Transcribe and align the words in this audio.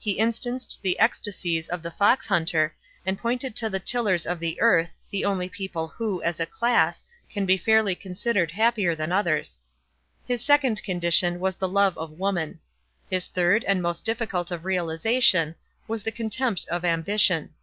He 0.00 0.18
instanced 0.18 0.80
the 0.82 0.98
ecstasies 0.98 1.68
of 1.68 1.80
the 1.80 1.92
fox 1.92 2.26
hunter, 2.26 2.74
and 3.06 3.16
pointed 3.16 3.54
to 3.54 3.70
the 3.70 3.78
tillers 3.78 4.26
of 4.26 4.40
the 4.40 4.60
earth, 4.60 4.98
the 5.12 5.24
only 5.24 5.48
people 5.48 5.86
who, 5.86 6.20
as 6.24 6.40
a 6.40 6.44
class, 6.44 7.04
can 7.30 7.46
be 7.46 7.56
fairly 7.56 7.94
considered 7.94 8.50
happier 8.50 8.96
than 8.96 9.12
others. 9.12 9.60
His 10.26 10.42
second 10.44 10.82
condition 10.82 11.38
was 11.38 11.54
the 11.54 11.68
love 11.68 11.96
of 11.98 12.18
woman. 12.18 12.58
His 13.08 13.28
third, 13.28 13.62
and 13.62 13.80
most 13.80 14.04
difficult 14.04 14.50
of 14.50 14.64
realization, 14.64 15.54
was 15.86 16.02
the 16.02 16.10
contempt 16.10 16.66
of 16.68 16.84
ambition. 16.84 17.54